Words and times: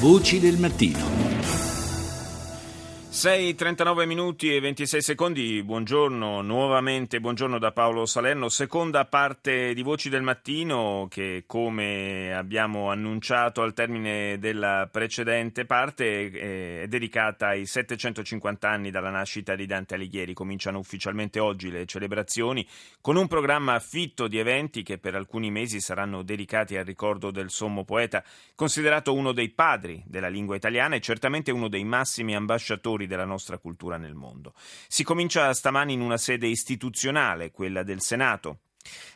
Voci 0.00 0.38
del 0.38 0.58
mattino. 0.58 1.17
6.39 3.18 4.06
minuti 4.06 4.54
e 4.54 4.60
26 4.60 5.02
secondi, 5.02 5.60
buongiorno 5.64 6.40
nuovamente, 6.40 7.18
buongiorno 7.18 7.58
da 7.58 7.72
Paolo 7.72 8.06
Salerno, 8.06 8.48
seconda 8.48 9.06
parte 9.06 9.74
di 9.74 9.82
Voci 9.82 10.08
del 10.08 10.22
Mattino 10.22 11.08
che 11.10 11.42
come 11.44 12.32
abbiamo 12.32 12.92
annunciato 12.92 13.62
al 13.62 13.74
termine 13.74 14.38
della 14.38 14.88
precedente 14.88 15.64
parte 15.64 16.82
è 16.82 16.86
dedicata 16.86 17.48
ai 17.48 17.66
750 17.66 18.70
anni 18.70 18.92
dalla 18.92 19.10
nascita 19.10 19.56
di 19.56 19.66
Dante 19.66 19.96
Alighieri, 19.96 20.32
cominciano 20.32 20.78
ufficialmente 20.78 21.40
oggi 21.40 21.72
le 21.72 21.86
celebrazioni 21.86 22.64
con 23.00 23.16
un 23.16 23.26
programma 23.26 23.74
affitto 23.74 24.28
di 24.28 24.38
eventi 24.38 24.84
che 24.84 24.98
per 24.98 25.16
alcuni 25.16 25.50
mesi 25.50 25.80
saranno 25.80 26.22
dedicati 26.22 26.76
al 26.76 26.84
ricordo 26.84 27.32
del 27.32 27.50
sommo 27.50 27.82
poeta, 27.82 28.22
considerato 28.54 29.12
uno 29.12 29.32
dei 29.32 29.48
padri 29.48 30.04
della 30.06 30.28
lingua 30.28 30.54
italiana 30.54 30.94
e 30.94 31.00
certamente 31.00 31.50
uno 31.50 31.66
dei 31.66 31.82
massimi 31.82 32.36
ambasciatori 32.36 33.06
della 33.08 33.24
nostra 33.24 33.58
cultura 33.58 33.96
nel 33.96 34.14
mondo. 34.14 34.54
Si 34.86 35.02
comincia 35.02 35.52
stamani 35.52 35.94
in 35.94 36.00
una 36.00 36.16
sede 36.18 36.46
istituzionale, 36.46 37.50
quella 37.50 37.82
del 37.82 38.00
Senato. 38.00 38.60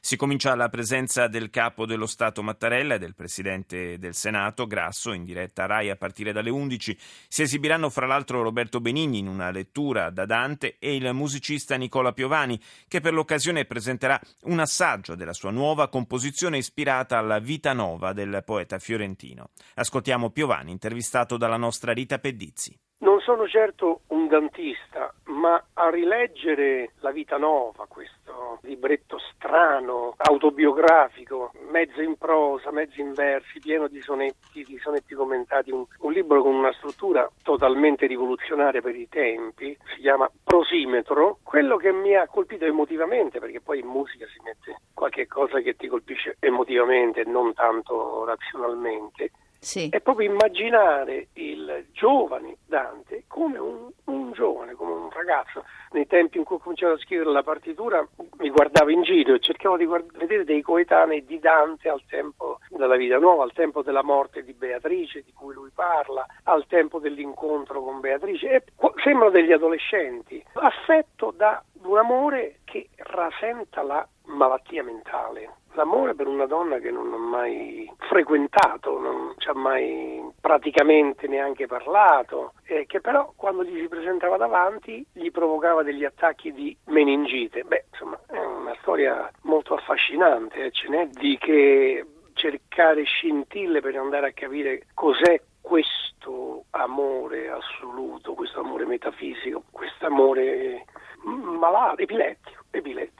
Si 0.00 0.16
comincia 0.16 0.52
alla 0.52 0.68
presenza 0.68 1.28
del 1.28 1.50
capo 1.50 1.86
dello 1.86 2.06
Stato 2.06 2.42
Mattarella 2.42 2.94
e 2.94 2.98
del 2.98 3.14
presidente 3.14 3.98
del 3.98 4.14
Senato 4.14 4.66
Grasso 4.66 5.12
in 5.12 5.24
diretta 5.24 5.66
RAI 5.66 5.90
a 5.90 5.96
partire 5.96 6.32
dalle 6.32 6.50
11. 6.50 6.98
Si 7.28 7.42
esibiranno 7.42 7.88
fra 7.88 8.06
l'altro 8.06 8.42
Roberto 8.42 8.80
Benigni 8.80 9.18
in 9.18 9.28
una 9.28 9.50
lettura 9.50 10.10
da 10.10 10.26
Dante 10.26 10.76
e 10.78 10.94
il 10.94 11.12
musicista 11.14 11.76
Nicola 11.76 12.12
Piovani 12.12 12.60
che 12.88 13.00
per 13.00 13.12
l'occasione 13.12 13.64
presenterà 13.64 14.20
un 14.42 14.58
assaggio 14.58 15.14
della 15.14 15.32
sua 15.32 15.50
nuova 15.50 15.88
composizione 15.88 16.58
ispirata 16.58 17.18
alla 17.18 17.38
vita 17.38 17.72
nova 17.72 18.12
del 18.12 18.42
poeta 18.44 18.78
fiorentino. 18.78 19.50
Ascoltiamo 19.74 20.30
Piovani 20.30 20.70
intervistato 20.70 21.36
dalla 21.36 21.56
nostra 21.56 21.92
Rita 21.92 22.18
Pedizzi. 22.18 22.76
Non 22.98 23.11
sono 23.24 23.46
certo 23.46 24.00
un 24.08 24.26
dantista, 24.26 25.12
ma 25.24 25.62
a 25.74 25.90
rileggere 25.90 26.92
La 27.00 27.10
vita 27.10 27.36
nova, 27.36 27.86
questo 27.88 28.58
libretto 28.62 29.18
strano, 29.18 30.14
autobiografico, 30.16 31.52
mezzo 31.70 32.00
in 32.00 32.16
prosa, 32.16 32.70
mezzo 32.70 33.00
in 33.00 33.12
versi, 33.12 33.58
pieno 33.60 33.88
di 33.88 34.00
sonetti, 34.00 34.64
di 34.64 34.78
sonetti 34.78 35.14
commentati, 35.14 35.70
un, 35.70 35.84
un 36.00 36.12
libro 36.12 36.42
con 36.42 36.54
una 36.54 36.72
struttura 36.72 37.28
totalmente 37.42 38.06
rivoluzionaria 38.06 38.80
per 38.80 38.96
i 38.96 39.08
tempi, 39.08 39.76
si 39.94 40.00
chiama 40.00 40.30
Prosimetro, 40.44 41.38
quello 41.42 41.76
che 41.76 41.92
mi 41.92 42.14
ha 42.14 42.26
colpito 42.26 42.64
emotivamente, 42.64 43.38
perché 43.38 43.60
poi 43.60 43.80
in 43.80 43.86
musica 43.86 44.26
si 44.26 44.40
mette 44.44 44.80
qualche 44.94 45.26
cosa 45.26 45.60
che 45.60 45.74
ti 45.74 45.88
colpisce 45.88 46.36
emotivamente, 46.40 47.24
non 47.24 47.52
tanto 47.54 48.24
razionalmente, 48.24 49.30
sì. 49.62 49.88
è 49.90 50.00
proprio 50.00 50.30
immaginare 50.30 51.28
il 51.34 51.86
giovane 51.92 52.56
Dante 52.66 53.11
come 53.32 53.56
un, 53.56 53.90
un, 54.04 54.32
giovane, 54.32 54.74
come 54.74 54.92
un 54.92 55.10
ragazzo. 55.10 55.64
Nei 55.92 56.06
tempi 56.06 56.36
in 56.36 56.44
cui 56.44 56.56
ho 56.56 56.58
cominciato 56.58 56.92
a 56.92 56.98
scrivere 56.98 57.32
la 57.32 57.42
partitura 57.42 58.06
mi 58.36 58.50
guardavo 58.50 58.90
in 58.90 59.02
giro 59.02 59.32
e 59.32 59.40
cercavo 59.40 59.78
di 59.78 59.86
guard- 59.86 60.14
vedere 60.18 60.44
dei 60.44 60.60
coetanei 60.60 61.24
di 61.24 61.38
Dante 61.38 61.88
al 61.88 62.02
tempo 62.06 62.58
della 62.68 62.96
vita 62.96 63.16
nuova, 63.16 63.42
al 63.42 63.54
tempo 63.54 63.82
della 63.82 64.02
morte 64.02 64.44
di 64.44 64.52
Beatrice, 64.52 65.22
di 65.22 65.32
cui 65.32 65.54
lui 65.54 65.70
parla, 65.74 66.26
al 66.44 66.66
tempo 66.66 66.98
dell'incontro 66.98 67.82
con 67.82 68.00
Beatrice. 68.00 68.50
E 68.50 68.64
sembrano 69.02 69.30
degli 69.30 69.52
adolescenti, 69.52 70.44
affetto 70.52 71.32
da 71.34 71.62
un 71.84 71.96
amore 71.96 72.58
che 72.64 72.90
rasenta 72.96 73.82
la 73.82 74.06
malattia 74.24 74.82
mentale 74.82 75.60
l'amore 75.82 76.14
per 76.14 76.28
una 76.28 76.46
donna 76.46 76.78
che 76.78 76.90
non 76.90 77.12
ho 77.12 77.18
mai 77.18 77.90
frequentato, 77.98 79.00
non 79.00 79.34
ci 79.38 79.48
ha 79.48 79.54
mai 79.54 80.22
praticamente 80.40 81.26
neanche 81.26 81.66
parlato, 81.66 82.52
e 82.64 82.86
che 82.86 83.00
però 83.00 83.32
quando 83.34 83.64
gli 83.64 83.80
si 83.80 83.88
presentava 83.88 84.36
davanti 84.36 85.04
gli 85.12 85.30
provocava 85.30 85.82
degli 85.82 86.04
attacchi 86.04 86.52
di 86.52 86.76
meningite. 86.86 87.64
Beh, 87.64 87.86
insomma, 87.90 88.18
è 88.28 88.38
una 88.38 88.76
storia 88.80 89.28
molto 89.42 89.74
affascinante, 89.74 90.66
eh? 90.66 90.70
ce 90.70 90.88
n'è 90.88 91.06
di 91.08 91.36
che 91.38 92.06
cercare 92.34 93.02
scintille 93.02 93.80
per 93.80 93.96
andare 93.96 94.28
a 94.28 94.32
capire 94.32 94.86
cos'è 94.94 95.40
questo 95.60 96.64
amore 96.70 97.50
assoluto, 97.50 98.34
questo 98.34 98.60
amore 98.60 98.86
metafisico, 98.86 99.64
questo 99.70 100.06
amore 100.06 100.84
malato, 101.24 102.02
epilettico, 102.02 102.64
epilettico. 102.70 103.11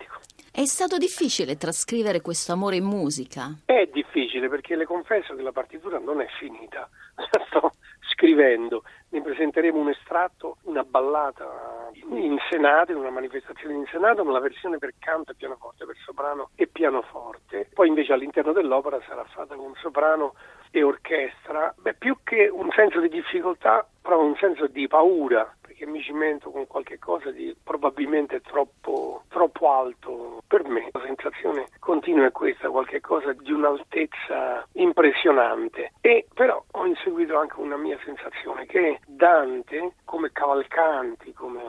È 0.54 0.66
stato 0.66 0.98
difficile 0.98 1.56
trascrivere 1.56 2.20
questo 2.20 2.52
amore 2.52 2.76
in 2.76 2.84
musica? 2.84 3.56
È 3.64 3.88
difficile 3.90 4.50
perché 4.50 4.76
le 4.76 4.84
confesso 4.84 5.34
che 5.34 5.40
la 5.40 5.50
partitura 5.50 5.98
non 5.98 6.20
è 6.20 6.26
finita, 6.38 6.90
la 7.16 7.44
sto 7.48 7.72
scrivendo, 8.12 8.82
ne 9.08 9.22
presenteremo 9.22 9.78
un 9.78 9.88
estratto, 9.88 10.58
una 10.64 10.82
ballata 10.82 11.90
in 11.94 12.36
Senato, 12.50 12.92
in 12.92 12.98
una 12.98 13.08
manifestazione 13.08 13.76
in 13.76 13.86
Senato, 13.90 14.22
nella 14.24 14.40
versione 14.40 14.76
per 14.76 14.92
canto 14.98 15.32
e 15.32 15.36
pianoforte, 15.36 15.86
per 15.86 15.96
soprano 16.04 16.50
e 16.54 16.66
pianoforte. 16.66 17.70
Poi 17.72 17.88
invece 17.88 18.12
all'interno 18.12 18.52
dell'opera 18.52 19.00
sarà 19.08 19.24
fatta 19.24 19.54
con 19.54 19.72
soprano 19.80 20.34
e 20.70 20.82
orchestra. 20.82 21.74
Beh, 21.78 21.94
più 21.94 22.18
che 22.22 22.50
un 22.52 22.68
senso 22.76 23.00
di 23.00 23.08
difficoltà, 23.08 23.86
provo 24.02 24.24
un 24.24 24.36
senso 24.36 24.66
di 24.66 24.86
paura 24.86 25.50
che 25.82 25.86
mi 25.88 26.00
cimento 26.00 26.50
con 26.50 26.68
qualche 26.68 27.00
cosa 27.00 27.32
di 27.32 27.56
probabilmente 27.60 28.40
troppo, 28.40 29.24
troppo 29.28 29.72
alto 29.72 30.40
per 30.46 30.64
me. 30.68 30.90
La 30.92 31.02
sensazione 31.04 31.66
continua 31.80 32.26
è 32.26 32.30
questa, 32.30 32.70
qualche 32.70 33.00
cosa 33.00 33.32
di 33.32 33.50
un'altezza 33.50 34.64
impressionante. 34.74 35.90
E 36.00 36.28
però 36.32 36.62
ho 36.70 36.86
inseguito 36.86 37.36
anche 37.36 37.58
una 37.58 37.76
mia 37.76 37.98
sensazione 38.04 38.64
che 38.66 39.00
Dante, 39.06 39.94
come 40.04 40.30
Cavalcanti, 40.30 41.32
come 41.32 41.62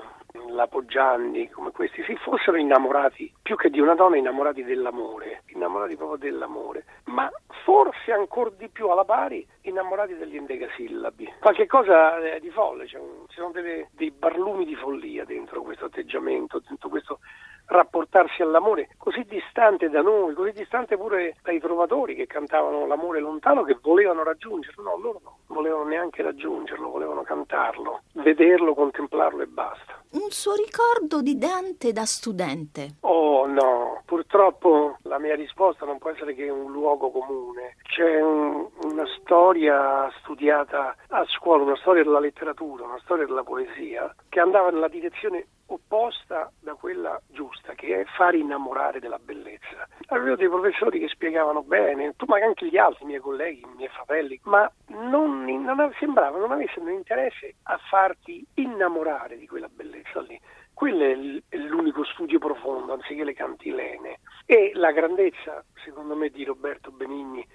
la 0.49 0.67
Poggianni, 0.67 1.49
come 1.49 1.71
questi, 1.71 2.03
si 2.03 2.15
fossero 2.17 2.57
innamorati 2.57 3.31
più 3.41 3.55
che 3.55 3.71
di 3.71 3.79
una 3.79 3.95
donna, 3.95 4.17
innamorati 4.17 4.63
dell'amore, 4.63 5.41
innamorati 5.47 5.95
proprio 5.95 6.17
dell'amore, 6.17 6.85
ma 7.05 7.31
forse 7.63 8.11
ancora 8.11 8.51
di 8.55 8.69
più 8.69 8.89
alla 8.89 9.05
pari 9.05 9.45
innamorati 9.61 10.15
degli 10.15 10.35
endecasillabi. 10.35 11.35
Qualche 11.39 11.65
cosa 11.65 12.17
eh, 12.19 12.39
di 12.39 12.49
folle, 12.49 12.87
cioè, 12.87 13.01
ci 13.27 13.35
sono 13.35 13.51
delle, 13.51 13.89
dei 13.91 14.11
barlumi 14.11 14.65
di 14.65 14.75
follia 14.75 15.25
dentro 15.25 15.61
questo 15.61 15.85
atteggiamento, 15.85 16.61
dentro 16.67 16.89
questo 16.89 17.19
rapportarsi 17.65 18.41
all'amore 18.41 18.89
così 18.97 19.23
distante 19.23 19.89
da 19.89 20.01
noi, 20.01 20.33
così 20.33 20.51
distante 20.51 20.97
pure 20.97 21.37
dai 21.41 21.59
trovatori 21.59 22.13
che 22.13 22.27
cantavano 22.27 22.85
l'amore 22.85 23.19
lontano, 23.19 23.63
che 23.63 23.77
volevano 23.81 24.23
raggiungerlo, 24.23 24.83
no, 24.83 24.97
loro 24.97 25.21
non 25.23 25.33
volevano 25.47 25.85
neanche 25.85 26.21
raggiungerlo, 26.21 26.89
volevano 26.89 27.23
cantarlo, 27.23 28.01
vederlo, 28.13 28.73
contemplarlo 28.73 29.41
e 29.41 29.47
basta. 29.47 30.02
Un 30.13 30.29
suo 30.29 30.53
ricordo 30.53 31.23
di 31.23 31.39
Dante 31.39 31.91
da 31.91 32.05
studente? 32.05 32.97
Oh 32.99 33.47
no, 33.47 34.03
purtroppo 34.05 34.97
la 35.03 35.17
mia 35.17 35.33
risposta 35.33 35.85
non 35.85 35.97
può 35.97 36.11
essere 36.11 36.35
che 36.35 36.47
un 36.49 36.71
luogo 36.71 37.09
comune. 37.09 37.77
C'è 37.81 38.21
un, 38.21 38.67
una 38.83 39.05
storia 39.19 40.11
studiata 40.19 40.95
a 41.07 41.25
scuola, 41.25 41.63
una 41.63 41.77
storia 41.77 42.03
della 42.03 42.19
letteratura, 42.19 42.85
una 42.85 42.99
storia 43.01 43.25
della 43.25 43.43
poesia, 43.43 44.13
che 44.29 44.39
andava 44.39 44.69
nella 44.69 44.87
direzione 44.87 45.47
opposta 45.65 46.51
da 46.59 46.75
quella 46.75 47.19
giusta, 47.29 47.73
che 47.73 48.01
è 48.01 48.05
far 48.15 48.35
innamorare 48.35 48.99
della 48.99 49.17
bellezza. 49.17 49.87
Avevo 50.07 50.35
dei 50.35 50.47
professori 50.47 50.99
che 50.99 51.07
spiegavano 51.07 51.63
bene, 51.63 52.13
tu 52.17 52.25
ma 52.27 52.37
anche 52.37 52.67
gli 52.67 52.77
altri, 52.77 53.05
i 53.05 53.07
miei 53.07 53.19
colleghi, 53.19 53.61
i 53.61 53.75
miei 53.75 53.89
fratelli, 53.89 54.39
ma 54.43 54.71
non, 54.89 55.43
non 55.43 55.91
sembrava 55.97 56.37
non 56.37 56.51
avessero 56.51 56.87
interesse 56.89 57.55
a 57.63 57.79
farti 57.89 58.45
innamorare 58.55 59.37
di 59.37 59.47
quella 59.47 59.65
bellezza 59.67 59.72
lì. 60.21 60.39
Quello 60.73 61.03
è 61.03 61.57
l'unico 61.57 62.03
studio 62.03 62.39
profondo, 62.39 62.93
anziché 62.93 63.23
le 63.23 63.33
cantilene. 63.33 64.19
E 64.45 64.71
la 64.73 64.91
grandezza, 64.91 65.63
secondo 65.83 66.15
me, 66.15 66.29
di 66.29 66.43
Roberto 66.43 66.91
Benigni, 66.91 67.45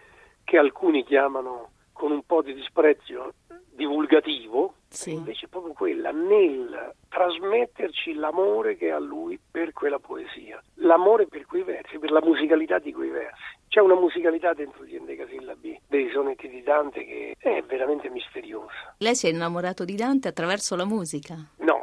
che 0.45 0.57
alcuni 0.57 1.05
chiamano 1.05 1.71
con 1.93 2.13
un 2.13 2.23
po' 2.25 2.43
di 2.43 2.55
disprezzo 2.55 3.35
divulgativo, 3.79 4.75
sì. 4.89 5.13
invece 5.13 5.47
è 5.47 5.49
proprio 5.49 5.73
quella 5.73 6.11
nel 6.11 6.95
trasmetterci 7.09 8.15
l'amore 8.15 8.77
che 8.77 8.91
ha 8.91 8.99
lui 8.99 9.39
per 9.51 9.73
quella 9.73 9.99
poesia, 9.99 10.63
l'amore 10.77 11.27
per 11.27 11.47
quei 11.47 11.63
versi, 11.63 11.99
per 11.99 12.11
la 12.11 12.21
musicalità 12.21 12.79
di 12.79 12.93
quei 12.93 13.11
versi. 13.11 13.57
C'è 13.69 13.81
una 13.81 13.95
musicalità 13.95 14.53
dentro 14.53 14.85
gli 14.85 14.97
endecasillabi 14.97 15.81
dei 15.87 16.11
sonetti 16.11 16.49
di 16.49 16.63
Dante 16.63 17.05
che 17.05 17.37
è 17.39 17.63
veramente 17.63 18.09
misteriosa. 18.11 18.95
Lei 18.99 19.15
si 19.15 19.27
è 19.27 19.31
innamorato 19.31 19.85
di 19.85 19.95
Dante 19.95 20.29
attraverso 20.29 20.75
la 20.75 20.87
musica? 20.87 21.37
No, 21.59 21.78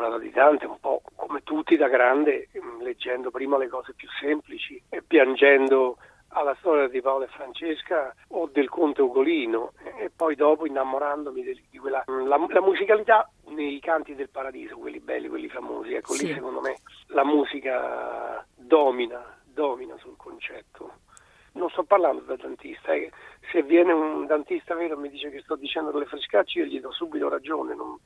innamorato 0.00 0.18
di 0.18 0.30
Dante 0.30 0.66
un 0.66 0.80
po' 0.80 1.02
come 1.14 1.42
tutti 1.42 1.76
da 1.76 1.88
grande, 1.88 2.48
leggendo 2.80 3.30
prima 3.30 3.58
le 3.58 3.68
cose 3.68 3.92
più 3.94 4.08
semplici 4.18 4.82
e 4.88 5.02
piangendo 5.02 5.98
alla 6.32 6.54
storia 6.60 6.88
di 6.88 7.00
Paolo 7.00 7.24
e 7.24 7.28
Francesca 7.28 8.14
o 8.28 8.48
del 8.50 8.68
conte 8.68 9.02
Ugolino 9.02 9.72
e 9.98 10.10
poi 10.14 10.36
dopo 10.36 10.64
innamorandomi 10.64 11.42
di, 11.42 11.64
di 11.68 11.78
quella 11.78 12.04
la, 12.06 12.38
la, 12.48 12.60
musicalità 12.60 13.28
nei 13.48 13.80
canti 13.80 14.14
del 14.14 14.30
paradiso, 14.30 14.76
quelli 14.76 15.00
belli, 15.00 15.28
quelli 15.28 15.48
famosi, 15.48 15.94
ecco 15.94 16.12
sì. 16.14 16.26
lì 16.26 16.34
secondo 16.34 16.60
me 16.60 16.76
la 17.08 17.24
musica 17.24 18.44
domina, 18.54 19.22
domina 19.44 19.96
sul 19.98 20.16
concetto 20.16 21.08
non 21.52 21.68
sto 21.70 21.82
parlando 21.82 22.22
da 22.22 22.36
dentista, 22.36 22.92
eh. 22.92 23.10
se 23.50 23.62
viene 23.62 23.92
un 23.92 24.26
dentista 24.26 24.74
vero 24.74 24.94
e 24.94 24.98
mi 24.98 25.08
dice 25.08 25.30
che 25.30 25.40
sto 25.40 25.56
dicendo 25.56 25.90
delle 25.90 26.06
frescacce 26.06 26.60
io 26.60 26.64
gli 26.66 26.80
do 26.80 26.92
subito 26.92 27.28
ragione, 27.28 27.74
non, 27.74 27.96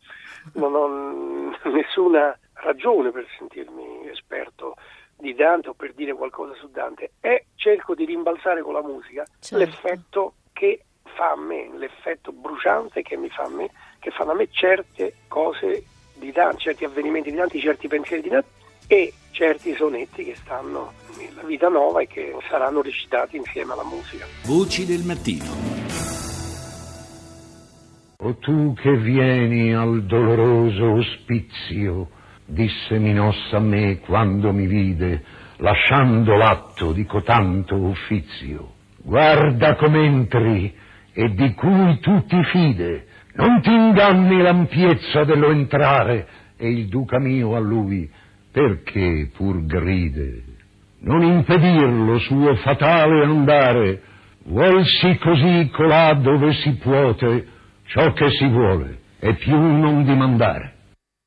non 0.55 0.75
ho 0.75 1.51
nessuna 1.71 2.37
ragione 2.55 3.11
per 3.11 3.27
sentirmi 3.37 4.09
esperto 4.09 4.77
di 5.17 5.35
Dante 5.35 5.69
o 5.69 5.75
per 5.75 5.93
dire 5.93 6.13
qualcosa 6.15 6.55
su 6.55 6.69
Dante 6.71 7.13
e 7.21 7.47
cerco 7.55 7.95
di 7.95 8.05
rimbalzare 8.05 8.63
con 8.63 8.73
la 8.73 8.83
musica 8.83 9.25
certo. 9.41 9.57
l'effetto 9.65 10.35
che 10.53 10.85
fa 11.03 11.33
a 11.33 11.37
me, 11.37 11.71
l'effetto 11.77 12.33
bruciante 12.33 13.03
che 13.03 13.17
mi 13.17 13.29
fa 13.29 13.45
a 13.45 13.49
me, 13.49 13.71
che 14.01 14.11
fanno 14.11 14.33
a 14.33 14.35
me 14.35 14.49
certe 14.51 15.15
cose 15.29 15.85
di 16.15 16.33
Dante, 16.33 16.59
certi 16.59 16.85
avvenimenti 16.85 17.31
di 17.31 17.37
Dante, 17.37 17.59
certi 17.59 17.89
pensieri 17.89 18.23
di 18.23 18.29
Dante 18.31 18.63
e 18.87 19.13
certi 19.31 19.75
sonetti 19.75 20.25
che 20.25 20.35
stanno 20.37 20.93
nella 21.19 21.43
vita 21.43 21.69
nuova 21.69 22.01
e 22.01 22.07
che 22.07 22.35
saranno 22.49 22.83
recitati 22.83 23.37
insieme 23.37 23.73
alla 23.73 23.85
musica. 23.85 24.27
Voci 24.45 24.87
del 24.87 25.03
mattino. 25.05 25.83
O 28.19 28.37
tu 28.37 28.75
che 28.75 28.97
vieni 28.97 29.75
al 29.75 30.05
doloroso 30.05 30.93
ospizio, 30.93 32.09
disse 32.47 32.99
Minossa 32.99 33.57
a 33.57 33.61
me 33.61 33.99
quando 33.99 34.53
mi 34.53 34.67
vide, 34.67 35.23
lasciando 35.59 36.37
l'atto 36.37 36.93
di 36.93 37.05
cotanto 37.05 37.75
uffizio. 37.75 38.73
Guarda 38.97 39.77
com'entri 39.77 40.75
e 41.13 41.35
di 41.35 41.53
cui 41.55 41.99
tu 42.01 42.25
ti 42.25 42.43
fide, 42.45 43.07
non 43.35 43.61
ti 43.61 43.71
inganni 43.71 44.41
l'ampiezza 44.41 45.25
dello 45.25 45.51
entrare, 45.51 46.27
e 46.57 46.71
il 46.71 46.89
duca 46.89 47.19
mio 47.19 47.55
a 47.57 47.59
lui, 47.59 48.11
perché 48.55 49.31
pur 49.35 49.67
gride? 49.67 50.45
Non 51.01 51.23
impedir 51.23 51.89
lo 51.89 52.21
suo 52.21 52.55
fatale 52.55 53.25
andare, 53.25 54.01
vuolsi 54.45 55.19
così 55.19 55.69
colà 55.73 56.15
dove 56.15 56.53
si 56.63 56.73
puote 56.77 57.49
ciò 57.87 58.13
che 58.13 58.31
si 58.31 58.47
vuole, 58.47 59.01
e 59.19 59.35
più 59.35 59.57
non 59.57 60.05
dimandare. 60.05 60.73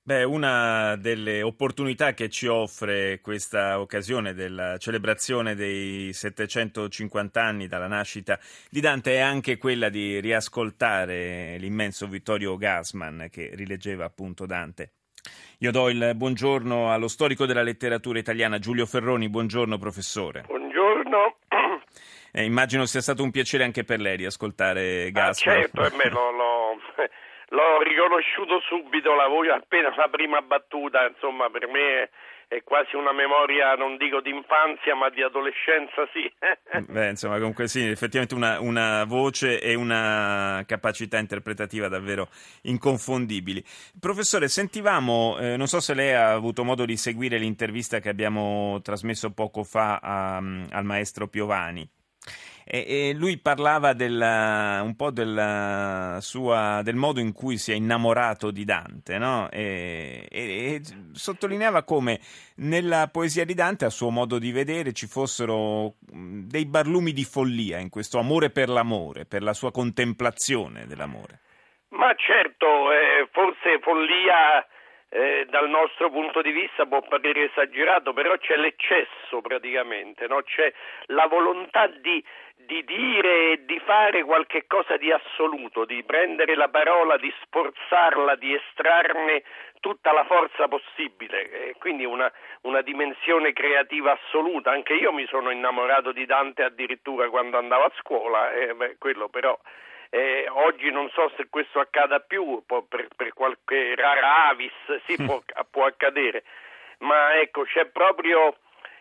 Beh, 0.03 0.23
una 0.23 0.95
delle 0.95 1.41
opportunità 1.41 2.13
che 2.13 2.29
ci 2.29 2.47
offre 2.47 3.19
questa 3.19 3.81
occasione 3.81 4.33
della 4.33 4.77
celebrazione 4.77 5.53
dei 5.53 6.13
750 6.13 7.43
anni 7.43 7.67
dalla 7.67 7.87
nascita 7.87 8.39
di 8.69 8.79
Dante 8.79 9.15
è 9.15 9.19
anche 9.19 9.57
quella 9.57 9.89
di 9.89 10.21
riascoltare 10.21 11.57
l'immenso 11.57 12.07
Vittorio 12.07 12.55
Gassman 12.55 13.27
che 13.29 13.51
rileggeva 13.53 14.05
appunto 14.05 14.45
Dante. 14.45 14.91
Io 15.59 15.71
do 15.71 15.89
il 15.89 16.11
buongiorno 16.15 16.91
allo 16.91 17.07
storico 17.07 17.45
della 17.45 17.63
letteratura 17.63 18.19
italiana 18.19 18.59
Giulio 18.59 18.85
Ferroni. 18.85 19.29
Buongiorno 19.29 19.77
professore. 19.77 20.43
Buongiorno. 20.47 21.37
Eh, 22.31 22.43
immagino 22.43 22.85
sia 22.85 23.01
stato 23.01 23.23
un 23.23 23.31
piacere 23.31 23.63
anche 23.63 23.83
per 23.83 23.99
lei 23.99 24.17
riascoltare 24.17 25.09
Gassman. 25.11 25.55
Ah, 25.55 25.59
certo, 25.61 25.85
e 25.85 25.95
me 25.95 26.09
lo, 26.09 26.31
lo 26.31 26.79
l'ho 27.49 27.81
riconosciuto 27.81 28.59
subito 28.61 29.13
la 29.13 29.27
voce 29.27 29.51
appena 29.51 29.93
la 29.95 30.09
prima 30.09 30.41
battuta, 30.41 31.07
insomma 31.07 31.49
per 31.49 31.67
me 31.67 32.09
è 32.49 32.63
quasi 32.63 32.95
una 32.95 33.11
memoria, 33.11 33.73
non 33.73 33.97
dico 33.97 34.21
di 34.21 34.29
infanzia, 34.29 34.95
ma 34.95 35.09
di 35.09 35.21
adolescenza, 35.21 36.07
sì. 36.13 36.31
Beh, 36.91 37.09
insomma, 37.09 37.37
comunque 37.37 37.67
sì, 37.67 37.85
effettivamente 37.85 38.35
una, 38.35 38.61
una, 38.61 39.03
voce 39.03 39.59
e 39.59 39.75
una 39.75 40.63
capacità 40.65 41.17
interpretativa 41.17 41.89
davvero 41.89 42.29
inconfondibili. 42.63 43.61
Professore, 43.99 44.47
sentivamo, 44.47 45.37
eh, 45.39 45.57
non 45.57 45.67
so 45.67 45.81
se 45.81 45.93
lei 45.93 46.13
ha 46.13 46.31
avuto 46.31 46.63
modo 46.63 46.85
di 46.85 46.95
seguire 46.95 47.37
l'intervista 47.37 47.99
che 47.99 48.09
abbiamo 48.09 48.79
trasmesso 48.81 49.33
poco 49.33 49.63
fa 49.63 49.99
a, 50.01 50.37
al 50.37 50.85
maestro 50.85 51.27
Piovani. 51.27 51.87
E, 52.69 52.85
e 52.87 53.13
lui 53.13 53.37
parlava 53.37 53.93
della, 53.93 54.81
un 54.83 54.95
po' 54.95 55.11
sua, 56.19 56.81
del 56.83 56.95
modo 56.95 57.21
in 57.21 57.31
cui 57.31 57.57
si 57.57 57.71
è 57.71 57.75
innamorato 57.75 58.51
di 58.51 58.65
Dante, 58.65 59.17
no? 59.17 59.49
e, 59.49 60.27
e, 60.29 60.81
sottolineava 61.13 61.83
come 61.83 62.19
nella 62.57 63.07
poesia 63.09 63.45
di 63.45 63.53
Dante, 63.53 63.85
a 63.85 63.89
suo 63.89 64.09
modo 64.09 64.37
di 64.37 64.51
vedere, 64.51 64.91
ci 64.91 65.07
fossero 65.07 65.93
dei 66.01 66.65
barlumi 66.65 67.13
di 67.13 67.23
follia 67.23 67.79
in 67.79 67.89
questo 67.89 68.19
amore 68.19 68.49
per 68.49 68.67
l'amore, 68.67 69.25
per 69.25 69.43
la 69.43 69.53
sua 69.53 69.71
contemplazione 69.71 70.85
dell'amore. 70.87 71.39
Ma 71.89 72.13
certo, 72.15 72.91
eh, 72.91 73.29
forse 73.31 73.79
follia 73.81 74.65
eh, 75.09 75.45
dal 75.49 75.69
nostro 75.69 76.09
punto 76.09 76.41
di 76.41 76.51
vista 76.51 76.85
può 76.85 77.01
parere 77.01 77.49
esagerato, 77.49 78.13
però 78.13 78.35
c'è 78.37 78.55
l'eccesso 78.57 79.41
praticamente, 79.41 80.27
no? 80.27 80.41
c'è 80.43 80.71
la 81.07 81.27
volontà 81.27 81.87
di 81.87 82.23
di 82.59 82.83
dire 82.83 83.51
e 83.51 83.65
di 83.65 83.79
fare 83.79 84.23
qualche 84.23 84.65
cosa 84.67 84.97
di 84.97 85.11
assoluto, 85.11 85.85
di 85.85 86.03
prendere 86.03 86.55
la 86.55 86.67
parola, 86.67 87.15
di 87.17 87.33
sforzarla, 87.43 88.35
di 88.35 88.53
estrarne 88.53 89.43
tutta 89.79 90.11
la 90.11 90.25
forza 90.25 90.67
possibile, 90.67 91.69
e 91.69 91.75
quindi 91.77 92.03
una, 92.03 92.29
una, 92.63 92.81
dimensione 92.81 93.53
creativa 93.53 94.11
assoluta. 94.11 94.71
Anche 94.71 94.93
io 94.95 95.13
mi 95.13 95.25
sono 95.27 95.51
innamorato 95.51 96.11
di 96.11 96.25
Dante 96.25 96.63
addirittura 96.63 97.29
quando 97.29 97.57
andavo 97.57 97.85
a 97.85 97.91
scuola, 97.99 98.51
eh, 98.51 98.73
beh, 98.73 98.97
quello 98.97 99.29
però 99.29 99.57
eh, 100.09 100.47
oggi 100.49 100.89
non 100.91 101.09
so 101.09 101.31
se 101.35 101.47
questo 101.49 101.79
accada 101.79 102.19
più, 102.19 102.63
per, 102.65 103.07
per 103.15 103.33
qualche 103.33 103.95
rara 103.95 104.47
avis 104.47 104.73
sì, 105.05 105.15
può, 105.23 105.41
può 105.69 105.85
accadere, 105.85 106.43
ma 106.99 107.35
ecco 107.39 107.63
c'è 107.63 107.85
proprio 107.87 108.55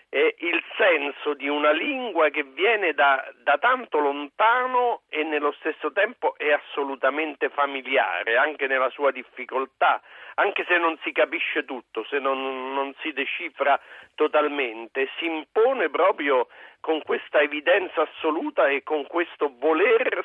eh, 0.09 0.35
il 0.39 0.63
senso 0.77 1.35
di 1.35 1.49
una 1.49 1.73
lingua 1.73 2.31
che 2.31 2.45
viene 2.45 2.93
da, 2.93 3.29
da, 3.43 3.59
tanto 3.59 3.99
lontano 3.99 5.03
e 5.09 5.23
nello 5.25 5.53
stesso 5.59 5.93
tempo 5.93 6.37
è 6.37 6.53
assolutamente 6.53 7.49
familiare, 7.49 8.37
anche 8.37 8.67
nella 8.67 8.89
sua 8.91 9.11
difficoltà, 9.11 10.01
anche 10.37 10.65
se 10.69 10.79
non 10.79 10.97
si 11.03 11.13
capisce 11.13 11.65
tutto, 11.65 12.05
se 12.09 12.19
non, 12.19 12.73
non 12.73 12.95
si 13.01 13.13
decifra 13.13 13.79
totalmente, 14.15 15.09
si 15.19 15.27
impone 15.27 15.91
proprio 15.91 16.49
con 16.81 17.03
questa 17.03 17.41
evidenza 17.41 18.03
assoluta 18.03 18.69
e 18.69 18.83
con 18.85 19.07
questo 19.07 19.53
voler 19.59 20.25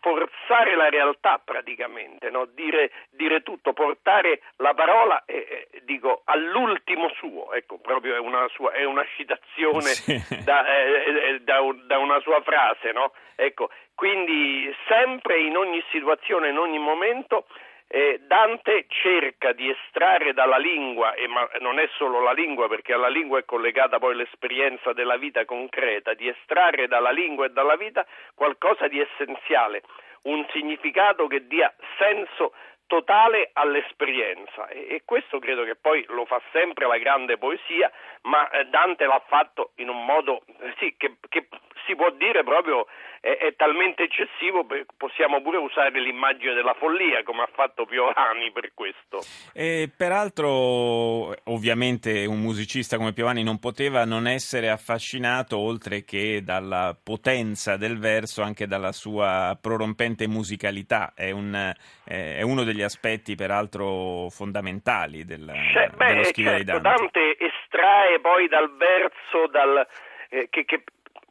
forzare 0.00 0.74
la 0.74 0.88
realtà 0.88 1.40
praticamente, 1.44 2.30
no? 2.30 2.46
dire, 2.46 2.90
dire, 3.10 3.42
tutto, 3.42 3.72
portare 3.72 4.42
la 4.56 4.74
parola 4.74 5.24
eh, 5.26 5.68
dico, 5.84 6.22
all'ultimo 6.24 7.08
suo, 7.10 7.52
ecco, 7.52 7.78
proprio 7.78 8.14
è 8.14 8.18
una, 8.18 8.46
sua, 8.48 8.72
è 8.72 8.84
una 8.84 9.04
citazione 9.16 9.90
sì. 9.94 10.44
da, 10.44 10.66
eh, 10.66 11.40
da, 11.42 11.60
da, 11.86 11.98
una 11.98 12.20
sua 12.20 12.40
frase, 12.42 12.92
no? 12.92 13.12
ecco, 13.36 13.70
quindi 13.94 14.74
sempre 14.88 15.40
in 15.40 15.56
ogni 15.56 15.82
situazione, 15.90 16.48
in 16.48 16.58
ogni 16.58 16.78
momento 16.78 17.46
eh, 17.94 18.20
Dante 18.26 18.86
cerca 18.88 19.52
di 19.52 19.68
estrarre 19.68 20.32
dalla 20.32 20.56
lingua, 20.56 21.12
e 21.12 21.26
ma 21.28 21.46
non 21.60 21.78
è 21.78 21.86
solo 21.98 22.22
la 22.22 22.32
lingua 22.32 22.66
perché 22.66 22.94
alla 22.94 23.08
lingua 23.08 23.38
è 23.38 23.44
collegata 23.44 23.98
poi 23.98 24.14
l'esperienza 24.14 24.94
della 24.94 25.18
vita 25.18 25.44
concreta, 25.44 26.14
di 26.14 26.26
estrarre 26.26 26.88
dalla 26.88 27.10
lingua 27.10 27.44
e 27.44 27.50
dalla 27.50 27.76
vita 27.76 28.06
qualcosa 28.34 28.88
di 28.88 28.98
essenziale, 28.98 29.82
un 30.22 30.46
significato 30.52 31.26
che 31.26 31.46
dia 31.46 31.70
senso 31.98 32.54
totale 32.86 33.50
all'esperienza. 33.52 34.68
E, 34.68 35.02
questo 35.04 35.38
credo 35.38 35.62
che 35.64 35.76
poi 35.76 36.02
lo 36.08 36.24
fa 36.24 36.40
sempre 36.50 36.86
la 36.86 36.96
grande 36.96 37.36
poesia, 37.36 37.92
ma 38.22 38.48
eh, 38.50 38.64
Dante 38.66 39.04
l'ha 39.04 39.22
fatto 39.26 39.72
in 39.76 39.90
un 39.90 40.02
modo 40.06 40.44
eh, 40.60 40.72
sì, 40.78 40.94
che, 40.96 41.16
che, 41.28 41.46
si 41.86 41.94
può 41.94 42.10
dire 42.10 42.42
proprio 42.44 42.86
è, 43.22 43.36
è 43.38 43.54
talmente 43.54 44.02
eccessivo, 44.02 44.66
possiamo 44.96 45.40
pure 45.42 45.58
usare 45.58 46.00
l'immagine 46.00 46.54
della 46.54 46.74
follia 46.74 47.22
come 47.22 47.42
ha 47.42 47.48
fatto 47.52 47.86
Piovani 47.86 48.50
per 48.50 48.72
questo. 48.74 49.20
E 49.54 49.88
peraltro 49.96 51.32
ovviamente 51.44 52.26
un 52.26 52.40
musicista 52.40 52.96
come 52.96 53.12
Piovani 53.12 53.44
non 53.44 53.60
poteva 53.60 54.04
non 54.04 54.26
essere 54.26 54.70
affascinato 54.70 55.56
oltre 55.56 56.04
che 56.04 56.42
dalla 56.42 56.96
potenza 57.00 57.76
del 57.76 57.98
verso 57.98 58.42
anche 58.42 58.66
dalla 58.66 58.92
sua 58.92 59.56
prorompente 59.60 60.26
musicalità, 60.26 61.12
è, 61.14 61.30
un, 61.30 61.72
è 62.04 62.42
uno 62.42 62.64
degli 62.64 62.82
aspetti 62.82 63.36
peraltro 63.36 64.28
fondamentali 64.30 65.24
del, 65.24 65.50
cioè, 65.72 65.88
beh, 65.90 66.06
dello 66.06 66.24
scrivere 66.24 66.64
certo, 66.64 66.80
Dante. 66.80 66.98
Dante 66.98 67.36
estrae 67.38 68.20
poi 68.20 68.48
dal 68.48 68.74
verso 68.76 69.46
dal, 69.48 69.86
eh, 70.28 70.48
che, 70.50 70.64
che 70.64 70.82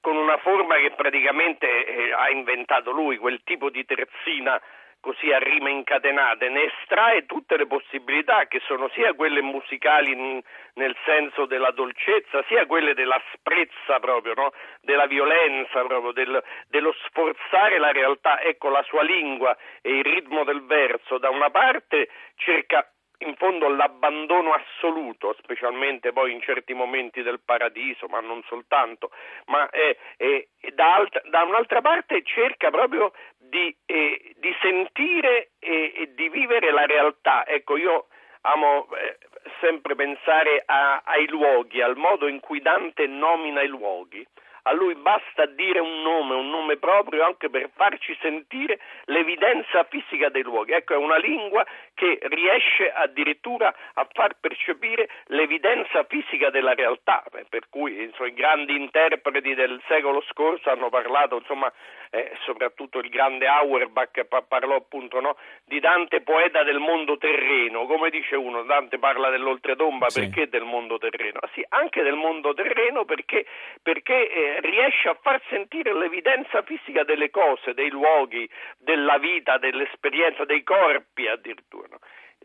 con 0.01 0.17
una 0.17 0.37
forma 0.37 0.75
che 0.75 0.91
praticamente 0.91 1.67
eh, 1.85 2.11
ha 2.11 2.29
inventato 2.29 2.91
lui, 2.91 3.17
quel 3.17 3.41
tipo 3.43 3.69
di 3.69 3.85
terzina 3.85 4.59
così 5.01 5.31
a 5.31 5.39
rime 5.39 5.71
incatenate, 5.71 6.47
ne 6.49 6.65
estrae 6.65 7.25
tutte 7.25 7.57
le 7.57 7.65
possibilità 7.65 8.45
che 8.45 8.61
sono 8.65 8.87
sia 8.89 9.13
quelle 9.13 9.41
musicali 9.41 10.15
n- 10.15 10.41
nel 10.75 10.95
senso 11.03 11.45
della 11.45 11.71
dolcezza, 11.71 12.43
sia 12.47 12.65
quelle 12.67 12.93
dell'asprezza 12.93 13.99
proprio, 13.99 14.33
no? 14.35 14.51
della 14.81 15.07
violenza 15.07 15.83
proprio, 15.83 16.11
del, 16.11 16.41
dello 16.67 16.93
sforzare 17.07 17.79
la 17.79 17.91
realtà. 17.91 18.41
Ecco, 18.41 18.69
la 18.69 18.83
sua 18.83 19.01
lingua 19.01 19.57
e 19.81 19.97
il 19.97 20.03
ritmo 20.03 20.43
del 20.43 20.63
verso 20.65 21.17
da 21.17 21.29
una 21.29 21.49
parte 21.49 22.07
cerca 22.35 22.90
in 23.21 23.35
fondo 23.35 23.67
l'abbandono 23.69 24.53
assoluto, 24.53 25.35
specialmente 25.39 26.11
poi 26.11 26.31
in 26.31 26.41
certi 26.41 26.73
momenti 26.73 27.21
del 27.21 27.39
paradiso, 27.43 28.07
ma 28.07 28.19
non 28.19 28.41
soltanto, 28.47 29.11
ma 29.45 29.69
eh, 29.69 29.97
eh, 30.17 30.49
da, 30.73 30.95
alt- 30.95 31.27
da, 31.27 31.43
un'altra 31.43 31.81
parte 31.81 32.23
cerca 32.23 32.69
proprio 32.69 33.11
di, 33.37 33.75
eh, 33.85 34.35
di 34.37 34.55
sentire 34.61 35.51
e 35.59 36.11
di 36.13 36.29
vivere 36.29 36.71
la 36.71 36.85
realtà. 36.85 37.45
Ecco, 37.45 37.77
io 37.77 38.07
amo 38.41 38.87
eh, 38.95 39.17
sempre 39.59 39.95
pensare 39.95 40.63
a, 40.65 41.01
ai 41.05 41.27
luoghi, 41.27 41.81
al 41.81 41.97
modo 41.97 42.27
in 42.27 42.39
cui 42.39 42.61
Dante 42.61 43.05
nomina 43.07 43.61
i 43.61 43.67
luoghi 43.67 44.25
a 44.63 44.73
lui 44.73 44.95
basta 44.95 45.45
dire 45.45 45.79
un 45.79 46.01
nome, 46.01 46.35
un 46.35 46.49
nome 46.49 46.77
proprio 46.77 47.23
anche 47.25 47.49
per 47.49 47.69
farci 47.75 48.17
sentire 48.21 48.79
l'evidenza 49.05 49.83
fisica 49.85 50.29
dei 50.29 50.43
luoghi. 50.43 50.73
Ecco, 50.73 50.93
è 50.93 50.97
una 50.97 51.17
lingua 51.17 51.65
che 51.93 52.19
riesce 52.23 52.91
addirittura 52.91 53.73
a 53.93 54.07
far 54.11 54.35
percepire 54.39 55.09
l'evidenza 55.27 56.03
fisica 56.03 56.49
della 56.49 56.73
realtà, 56.73 57.23
eh, 57.33 57.45
per 57.49 57.69
cui 57.69 58.03
insomma, 58.03 58.29
i 58.29 58.33
grandi 58.33 58.75
interpreti 58.75 59.53
del 59.53 59.81
secolo 59.87 60.21
scorso 60.29 60.69
hanno 60.69 60.89
parlato, 60.89 61.37
insomma, 61.37 61.71
eh, 62.11 62.31
soprattutto 62.43 62.99
il 62.99 63.09
grande 63.09 63.47
Auerbach 63.47 64.25
parlò 64.47 64.75
appunto 64.75 65.19
no, 65.19 65.37
di 65.65 65.79
Dante 65.79 66.21
poeta 66.21 66.63
del 66.63 66.79
mondo 66.79 67.17
terreno, 67.17 67.85
come 67.85 68.09
dice 68.09 68.35
uno, 68.35 68.63
Dante 68.63 68.99
parla 68.99 69.29
dell'oltretomba 69.29 70.09
sì. 70.09 70.21
perché 70.21 70.49
del 70.49 70.63
mondo 70.63 70.97
terreno? 70.97 71.39
Sì, 71.53 71.65
anche 71.69 72.03
del 72.03 72.15
mondo 72.15 72.53
terreno 72.53 73.05
perché, 73.05 73.45
perché 73.81 74.29
eh, 74.29 74.50
riesce 74.59 75.09
a 75.09 75.17
far 75.21 75.41
sentire 75.49 75.93
l'evidenza 75.93 76.61
fisica 76.63 77.03
delle 77.03 77.29
cose, 77.29 77.73
dei 77.73 77.89
luoghi, 77.89 78.49
della 78.77 79.17
vita, 79.17 79.57
dell'esperienza, 79.57 80.45
dei 80.45 80.63
corpi 80.63 81.27
addirittura. 81.27 81.87
No? 81.89 81.99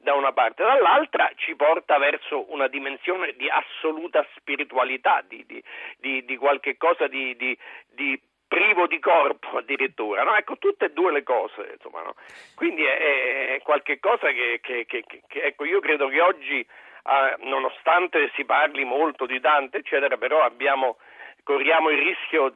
da 0.07 0.15
una 0.15 0.33
parte, 0.33 0.63
dall'altra 0.63 1.29
ci 1.35 1.57
porta 1.57 1.99
verso 1.99 2.53
una 2.53 2.69
dimensione 2.69 3.35
di 3.37 3.49
assoluta 3.49 4.25
spiritualità, 4.37 5.25
di, 5.27 5.45
di, 5.47 5.61
di, 5.99 6.25
di 6.25 6.37
qualche 6.37 6.77
cosa 6.77 7.09
di, 7.09 7.35
privo 8.47 8.87
di 8.87 8.99
corpo 9.01 9.59
addirittura. 9.59 10.23
No? 10.23 10.37
Ecco, 10.37 10.59
tutte 10.59 10.87
e 10.87 10.93
due 10.93 11.11
le 11.13 11.23
cose, 11.23 11.73
insomma, 11.73 12.03
no? 12.03 12.15
Quindi 12.55 12.85
è, 12.85 13.55
è 13.55 13.63
qualche 13.63 13.99
cosa 13.99 14.31
che, 14.31 14.61
che, 14.63 14.87
che, 14.87 15.05
che, 15.05 15.43
ecco, 15.43 15.65
io 15.65 15.81
credo 15.81 16.09
che 16.09 16.21
oggi, 16.21 16.61
eh, 16.61 17.37
nonostante 17.41 18.31
si 18.35 18.45
parli 18.45 18.85
molto 18.85 19.27
di 19.27 19.41
Dante, 19.41 19.79
eccetera, 19.79 20.17
però 20.17 20.43
abbiamo 20.43 20.99
corriamo 21.47 21.91
il 21.91 21.99
rischio 21.99 22.53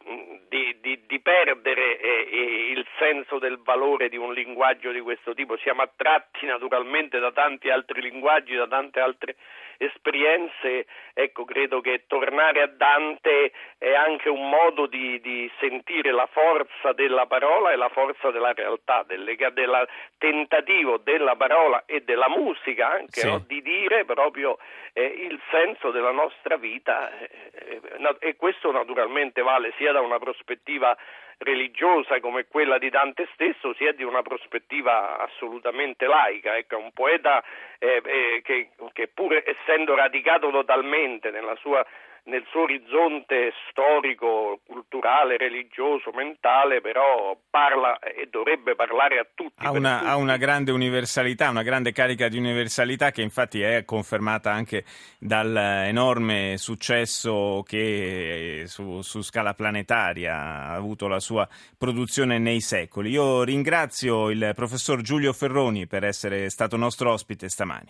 di, 0.49 0.77
di, 0.81 1.01
di 1.07 1.21
perdere 1.21 2.01
eh, 2.01 2.73
il 2.73 2.85
senso 2.99 3.39
del 3.39 3.61
valore 3.63 4.09
di 4.09 4.17
un 4.17 4.33
linguaggio 4.33 4.91
di 4.91 5.01
questo 5.01 5.33
tipo. 5.33 5.57
Siamo 5.59 5.83
attratti 5.83 6.45
naturalmente 6.45 7.21
da 7.21 7.31
tanti 7.31 7.71
altri 7.71 8.01
linguaggi, 8.01 8.57
da 8.57 8.67
tante 8.67 8.99
altre 8.99 9.37
esperienze. 9.81 10.87
Ecco, 11.15 11.45
credo 11.45 11.81
che 11.81 12.05
tornare 12.07 12.63
a 12.63 12.67
Dante 12.67 13.53
è 13.79 13.95
anche 13.95 14.29
un 14.29 14.49
modo 14.49 14.87
di, 14.87 15.21
di 15.21 15.51
sentire 15.59 16.13
la 16.13 16.29
forza 16.31 16.93
della 16.93 17.27
parola 17.27 17.73
e 17.73 17.77
la 17.77 17.89
forza 17.89 18.31
della 18.31 18.53
realtà, 18.53 19.05
del, 19.07 19.25
del 19.25 19.89
tentativo 20.19 20.99
della 20.99 21.35
parola 21.37 21.85
e 21.87 22.03
della 22.03 22.29
musica 22.29 22.91
anche, 22.91 23.21
sì. 23.21 23.27
no? 23.27 23.43
di 23.47 23.63
dire 23.63 24.05
proprio 24.05 24.59
eh, 24.93 25.05
il 25.05 25.41
senso 25.51 25.91
della 25.91 26.13
nostra 26.13 26.57
vita. 26.57 27.11
Eh, 27.19 27.31
eh 27.53 28.17
e 28.19 28.37
questo 28.37 28.71
naturalmente 28.71 29.41
vale 29.43 29.73
sia 29.77 29.93
da 29.93 30.01
una 30.01 30.19
prospettiva 30.19 30.97
religiosa 31.41 32.21
come 32.21 32.47
quella 32.47 32.79
di 32.79 32.91
Dante 32.91 33.29
stesso, 33.33 33.75
sia 33.75 33.93
di 33.93 34.03
una 34.03 34.23
prospettiva 34.23 35.19
assolutamente 35.19 36.07
laica. 36.07 36.57
Ecco, 36.57 36.79
un 36.79 36.93
poeta 36.93 37.43
eh, 37.79 38.03
eh, 38.05 38.41
che, 38.43 38.71
che 38.93 39.09
pur 39.09 39.43
essendo 39.45 39.95
radicato 39.95 40.51
totalmente 40.51 41.31
nella 41.31 41.57
sua 41.57 41.85
nel 42.25 42.45
suo 42.51 42.63
orizzonte 42.63 43.53
storico, 43.71 44.61
culturale, 44.67 45.37
religioso, 45.37 46.11
mentale, 46.15 46.81
però 46.81 47.37
parla 47.49 47.99
e 47.99 48.29
dovrebbe 48.31 48.75
parlare 48.75 49.19
a 49.19 49.27
tutti. 49.35 49.65
Ha 49.65 49.71
una, 49.71 49.99
tutti. 49.99 50.11
ha 50.11 50.17
una, 50.17 50.37
grande 50.37 50.71
universalità, 50.71 51.49
una 51.51 51.63
grande 51.63 51.93
carica 51.93 52.29
di 52.29 52.39
universalità 52.39 53.11
che 53.11 53.23
infatti 53.23 53.61
è 53.63 53.85
confermata 53.85 54.51
anche 54.53 54.85
dall'enorme 55.19 56.57
successo 56.57 57.63
che 57.67 58.65
su, 58.67 59.01
su 59.03 59.23
scala 59.23 59.55
planetaria 59.55 60.35
ha 60.35 60.75
avuto 60.75 61.09
la 61.09 61.21
sua 61.21 61.49
produzione 61.77 62.39
nei 62.39 62.61
secoli. 62.61 63.11
Io 63.11 63.43
ringrazio 63.43 64.31
il 64.31 64.53
professor 64.55 65.01
Giulio 65.01 65.33
Ferroni 65.33 65.87
per 65.87 66.05
essere 66.05 66.51
stato 66.51 66.77
nostro 66.77 67.13
ospite 67.13 67.49
stamani. 67.49 67.89